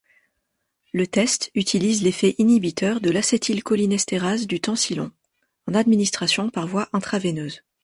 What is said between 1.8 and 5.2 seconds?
l'effet inhibiteur de l'acétylcholinestérase du Tensilon,